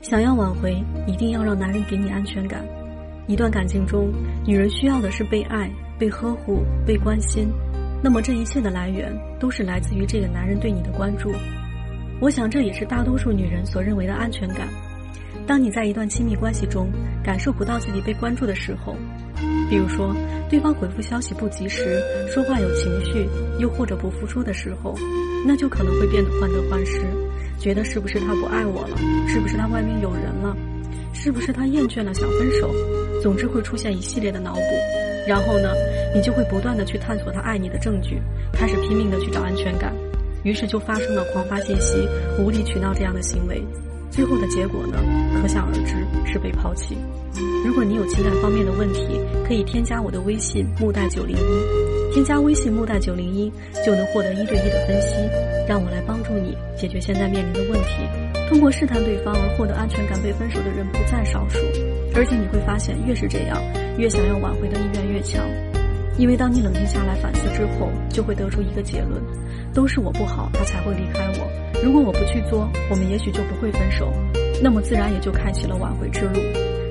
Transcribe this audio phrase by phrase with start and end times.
[0.00, 2.64] 想要挽回，一定要让男人给你安全感。
[3.26, 4.10] 一段感情中，
[4.46, 7.48] 女人需要的是被爱、被呵护、被关心。
[8.02, 11.30] 那么这一切的来源，都是来自于这个男人对你的关注。
[12.18, 14.68] 我想这也是大多数女人所认为的安全感。
[15.46, 16.88] 当你在一段亲密关系中
[17.22, 18.96] 感受不到自己被关注的时候，
[19.68, 20.16] 比如说
[20.48, 22.00] 对方回复消息不及时，
[22.32, 23.28] 说话有情绪，
[23.58, 24.94] 又或者不付出的时候，
[25.46, 27.02] 那就可能会变得患得患失，
[27.60, 28.96] 觉得是不是他不爱我了，
[29.28, 30.56] 是不是他外面有人了，
[31.12, 32.70] 是不是他厌倦了想分手，
[33.22, 34.60] 总之会出现一系列的脑补。
[35.28, 35.74] 然后呢，
[36.14, 38.18] 你就会不断的去探索他爱你的证据，
[38.50, 39.94] 开始拼命的去找安全感，
[40.42, 42.08] 于是就发生了狂发信息、
[42.38, 43.62] 无理取闹这样的行为，
[44.20, 44.98] 最后的结果呢，
[45.40, 45.96] 可想而知
[46.30, 46.94] 是被抛弃。
[47.64, 53.50] 如果你有情感方面的问题，可以添加我的微信木代九零一，添加微信木代九零一
[53.82, 55.16] 就能获得一对一的分析，
[55.66, 58.04] 让我来帮助你解决现在面临的问题。
[58.50, 61.56] 通过试探对方而获得安全感被分手的人不在少数，
[62.14, 63.56] 而且你会发现，越是这样，
[63.96, 65.42] 越想要挽回的意愿越强。
[66.18, 69.18] 因为当你冷静下来反思之后，就会得出一个结论：
[69.72, 71.69] 都是我不好，他才会离开我。
[71.82, 74.12] 如果我不去做，我们也许就不会分手，
[74.62, 76.40] 那么自然也就开启了挽回之路。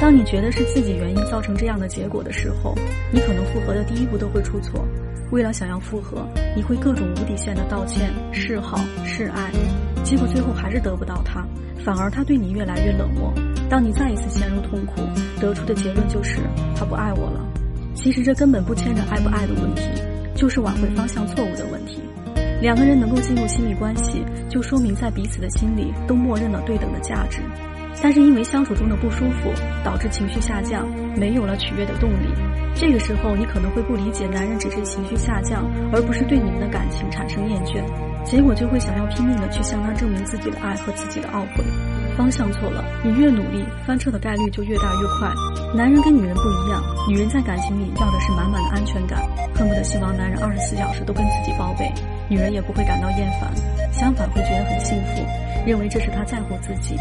[0.00, 2.74] 当你觉得是自己原因造成这样的结果的时候，
[3.12, 4.84] 你可能复合的第一步都会出错。
[5.30, 9.50] 为了想要复合，你会各种无底线的道歉、示好、示爱。
[10.02, 11.46] 结果最后还是得不到他，
[11.84, 13.32] 反而他对你越来越冷漠。
[13.70, 15.00] 当你再一次陷入痛苦，
[15.40, 16.40] 得出的结论就是
[16.74, 17.40] 他不爱我了。
[17.94, 19.88] 其实这根本不牵着爱不爱的问题，
[20.34, 22.00] 就是挽回方向错误的问题。
[22.62, 27.40] 两个人能够进入亲密关系，就说明在彼此的心里都默认了对等的价值。
[28.00, 29.50] 但是因为相处中的不舒服，
[29.84, 32.28] 导致情绪下降，没有了取悦的动力。
[32.72, 37.82] 这个时候，你可能会不理解男人只是情绪下降，而不是对你们的感情产生厌倦。
[38.24, 41.64] 结果就会想要拼命的去向他证明自己的爱和自己的懊悔，
[42.16, 45.28] 方向错了，你越努力翻车的概率就越大越快。
[45.74, 49.20] 男人跟女人不一样，女人在感情里要的是满满的安全感，
[49.52, 51.92] 恨不得希望男人二十四小时都跟自己报备，
[52.28, 53.50] 女人也不会感到厌烦，
[53.92, 55.22] 相反会觉得很幸福，
[55.66, 56.96] 认为这是他在乎自己。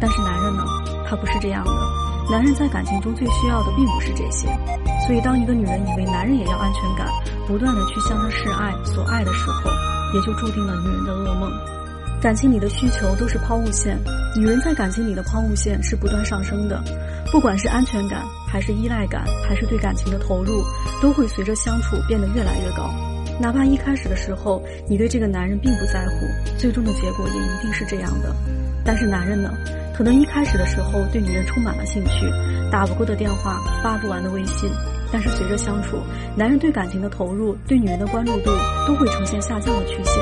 [0.00, 0.64] 但是男人呢，
[1.08, 1.72] 他不是这样的，
[2.30, 4.48] 男人在感情中最需要的并不是这些，
[5.06, 7.06] 所以当一个女人以为男人也要安全感，
[7.46, 9.70] 不断的去向他示爱所爱的时候。
[10.14, 11.50] 也就注定了女人的噩梦。
[12.20, 13.98] 感情里的需求都是抛物线，
[14.36, 16.84] 女人在感情里的抛物线是不断上升的。
[17.32, 20.62] 不管是安全感，还是依赖感，还是对感情的投入，
[21.00, 22.92] 都会随着相处变得越来越高。
[23.42, 28.32] 哪怕一开始的时候你对这个男人并不在乎，最终的结果也一定是这样的。
[28.84, 29.52] 但是男人呢，
[29.92, 32.30] 可能一开始的时候对女人充满了兴趣，
[32.70, 34.70] 打不过的电话，发不完的微信。
[35.10, 35.98] 但是随着相处，
[36.36, 38.52] 男人对感情的投入，对女人的关注度
[38.86, 40.14] 都会呈现下降的曲线。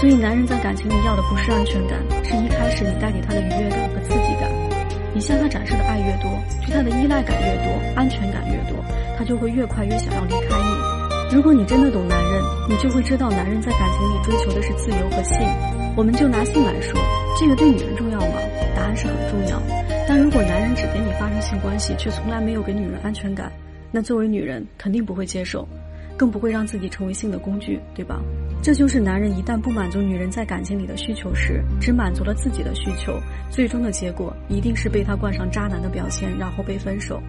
[0.00, 4.50] 所以，男人在感情里要的不是安全感，是一开始你带给他的愉悦感和刺激感。
[5.14, 6.28] 你向他展示的爱越多，
[6.66, 8.84] 对他的依赖感越多，安全感越多，
[9.16, 10.95] 他就会越快越想要离开你。
[11.32, 15.36] 如果你真的懂男人，你就会知道，男人在感情里追求的是自由和性。
[15.96, 17.00] 我们就拿性来说，
[17.38, 18.38] 这个对女人重要吗？
[18.76, 19.60] 答案是很重要。
[20.08, 23.50] 但如果男人只跟你发生性关系，却从来没有给女人安全感，
[23.90, 25.66] 那作为女人肯定不会接受，
[26.16, 28.20] 更不会让自己成为性的工具，对吧？
[28.62, 33.18] 这就是男人一旦不满足女人在感情里的需求时，只满足了自己的需求，
[33.50, 37.20] 最终的结果一定是被他冠上渣男的标签，然后被分手。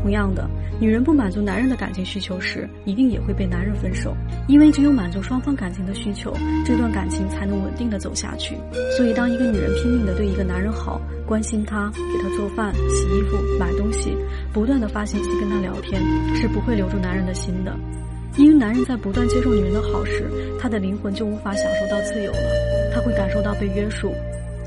[0.00, 0.48] 同样的，
[0.80, 4.16] 女人不满足男人的感情需求时，一定也会被男人分手，
[4.46, 6.32] 因为只有满足双方感情的需求，
[6.64, 8.56] 这段感情才能稳定的走下去。
[8.96, 14.16] 所以，当一个女人拼命的对一个男人好，关心他，给他做饭、洗衣服、买东西，
[14.52, 16.00] 不断的发信息跟他聊天，
[16.36, 17.74] 是不会留住男人的心的。
[18.36, 20.30] 因为男人在不断接受女人的好时，
[20.60, 24.12] 他的灵魂就无法享受到自由了，他会感受到被约束。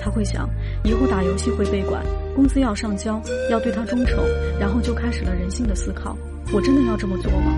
[0.03, 0.49] 他会想，
[0.83, 2.03] 以后打游戏会被管，
[2.35, 4.23] 工资要上交，要对他忠诚，
[4.59, 6.17] 然后就开始了人性的思考：
[6.51, 7.53] 我真的要这么做吗？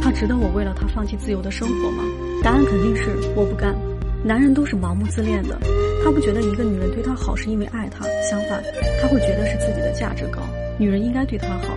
[0.00, 2.04] 他值得我为了他放弃自由的生活吗？
[2.42, 3.74] 答案肯定是我不干。
[4.24, 5.58] 男人都是盲目自恋的，
[6.04, 8.62] 他不觉得一个女人对他好是因为爱他，相反，
[9.00, 10.42] 他会觉得是自己的价值高，
[10.78, 11.76] 女人应该对他好。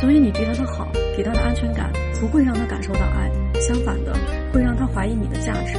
[0.00, 3.30] 所以你对他的好，给他的安全感，不会让他感受到爱，
[3.60, 4.16] 相反的，
[4.52, 5.76] 会让他怀疑你的价值。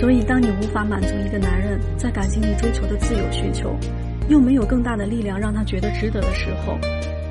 [0.00, 3.20] 所以，当你无法满足一个男人在感情里追求的自由，
[4.28, 6.78] 又没有更大的力量让他觉得值得的时候，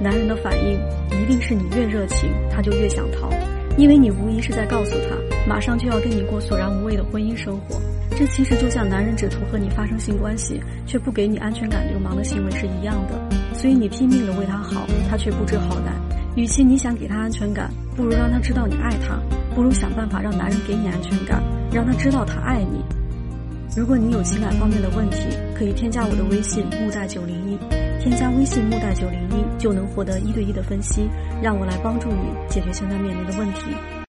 [0.02, 0.80] 男人的反应
[1.22, 3.30] 一定是你越热情，他就越想逃，
[3.78, 5.16] 因为你无疑是在告诉他，
[5.48, 7.80] 马上就要跟你过索然无味的婚姻生活。
[8.18, 13.14] 这其实就像男人只图和你发生性关系，却不给你安全感流氓的行为是一样的。
[13.54, 15.92] 所以你拼命的为他好，他却不知好歹。
[16.36, 19.20] 与其你想给他安全感，不如让他知道你爱他，
[19.56, 21.44] 不如想办法让男人给你安全感。
[21.72, 22.82] 让他知道他爱你。
[23.78, 25.18] 如果你有情感方面的问题，
[25.56, 27.56] 可以添加我的微信木大九零一，
[28.02, 31.08] 添加微信木大九零一就能获得一对一的分析，
[31.44, 33.97] 让我来帮助你解决现在面临的问题。